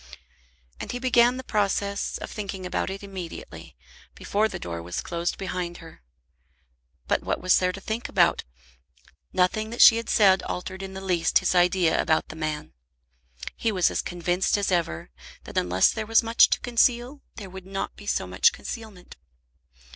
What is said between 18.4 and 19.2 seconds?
concealment.